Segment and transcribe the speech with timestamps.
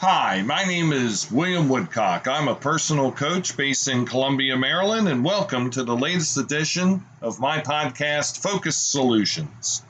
[0.00, 2.28] Hi, my name is William Woodcock.
[2.28, 7.40] I'm a personal coach based in Columbia, Maryland, and welcome to the latest edition of
[7.40, 9.82] my podcast, Focus Solutions.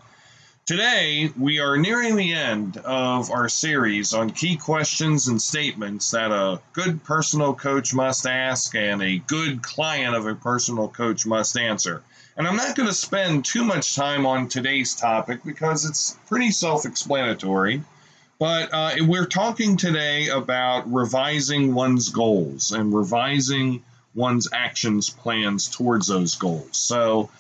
[0.65, 6.33] Today, we are nearing the end of our series on key questions and statements that
[6.33, 11.59] a good personal coach must ask and a good client of a personal coach must
[11.59, 12.03] answer.
[12.35, 16.51] And I'm not going to spend too much time on today's topic because it's pretty
[16.51, 17.83] self explanatory.
[18.39, 23.83] But uh, we're talking today about revising one's goals and revising
[24.15, 26.77] one's actions plans towards those goals.
[26.77, 27.31] So,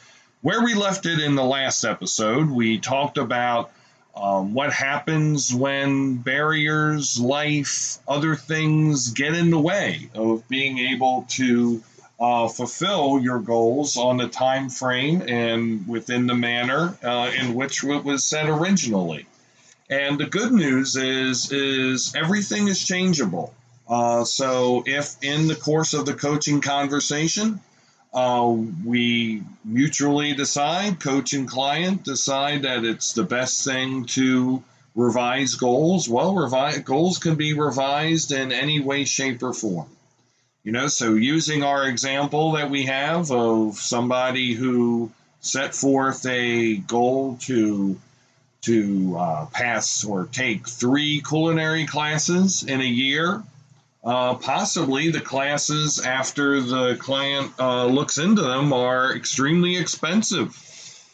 [0.43, 3.71] where we left it in the last episode, we talked about
[4.17, 11.27] um, what happens when barriers, life, other things get in the way of being able
[11.31, 11.81] to
[12.19, 17.85] uh, fulfill your goals on the time frame and within the manner uh, in which
[17.85, 19.27] it was set originally.
[19.91, 23.55] And the good news is is everything is changeable.
[23.89, 27.61] Uh, so if in the course of the coaching conversation,
[28.13, 28.55] uh,
[28.85, 34.63] we mutually decide, coach and client decide that it's the best thing to
[34.95, 36.09] revise goals.
[36.09, 39.89] Well, revise goals can be revised in any way, shape, or form.
[40.65, 46.77] You know, so using our example that we have of somebody who set forth a
[46.77, 47.99] goal to
[48.63, 53.43] to uh, pass or take three culinary classes in a year.
[54.05, 60.57] Uh, possibly the classes after the client uh, looks into them are extremely expensive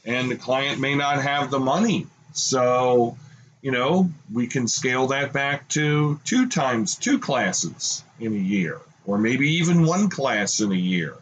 [0.05, 2.07] and the client may not have the money.
[2.33, 3.17] So,
[3.63, 8.81] you know, we can scale that back to two times two classes in a year,
[9.07, 11.17] or maybe even one class in a year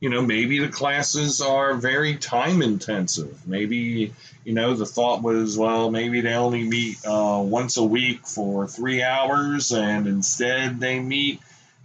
[0.00, 3.46] you know, maybe the classes are very time intensive.
[3.46, 4.12] Maybe,
[4.44, 8.68] you know, the thought was, well, maybe they only meet uh, once a week for
[8.68, 11.40] three hours, and instead they meet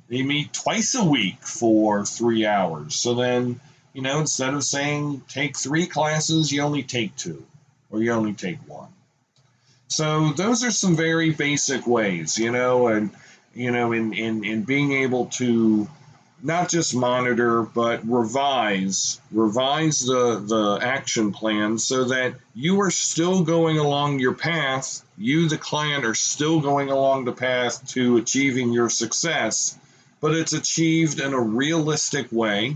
[0.09, 2.93] they meet twice a week for three hours.
[2.93, 3.59] So then,
[3.93, 7.43] you know, instead of saying take three classes, you only take two,
[7.89, 8.89] or you only take one.
[9.87, 13.09] So those are some very basic ways, you know, and
[13.55, 15.87] you know, in in in being able to
[16.45, 23.43] not just monitor but revise revise the the action plan so that you are still
[23.43, 25.01] going along your path.
[25.17, 29.77] You the client are still going along the path to achieving your success
[30.19, 32.75] but it's achieved in a realistic way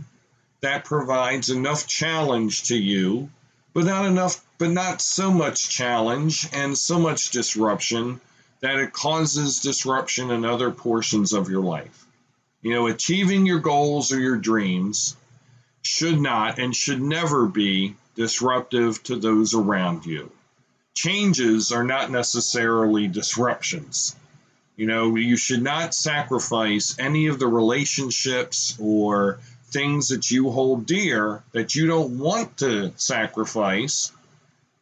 [0.61, 3.29] that provides enough challenge to you
[3.73, 8.21] but not enough but not so much challenge and so much disruption
[8.61, 12.06] that it causes disruption in other portions of your life
[12.67, 15.15] you know, achieving your goals or your dreams
[15.83, 20.29] should not and should never be disruptive to those around you.
[20.93, 24.17] Changes are not necessarily disruptions.
[24.75, 30.85] You know, you should not sacrifice any of the relationships or things that you hold
[30.85, 34.11] dear that you don't want to sacrifice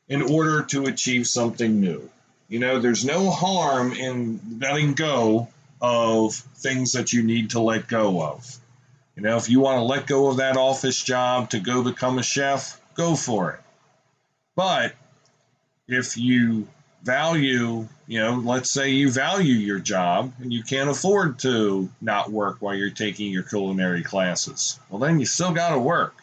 [0.10, 2.10] in order to achieve something new.
[2.50, 5.50] You know, there's no harm in letting go
[5.86, 8.58] of things that you need to let go of.
[9.16, 12.18] You know, if you want to let go of that office job to go become
[12.18, 13.60] a chef, go for it.
[14.56, 14.96] But
[15.88, 16.68] if you
[17.04, 22.32] value, you know, let's say you value your job and you can't afford to not
[22.32, 26.16] work while you're taking your culinary classes, well, then you still got to work.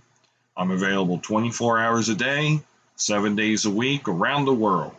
[0.56, 2.62] I'm available 24 hours a day,
[2.98, 4.94] seven days a week around the world.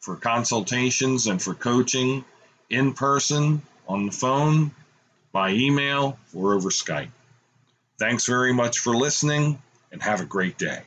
[0.00, 2.24] for consultations and for coaching
[2.70, 4.70] in person, on the phone,
[5.32, 7.10] by email, or over Skype.
[7.98, 9.60] Thanks very much for listening
[9.92, 10.80] and have a great day.